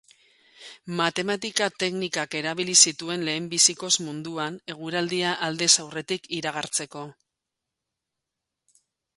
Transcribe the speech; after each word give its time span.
Matematika-teknikak 0.99 2.33
erabili 2.39 2.75
zituen 2.91 3.25
lehenbizikoz 3.27 3.91
munduan, 4.07 4.57
eguraldia 4.75 5.37
aldez 5.49 5.71
aurretik 5.85 6.29
iragartzeko. 6.41 7.05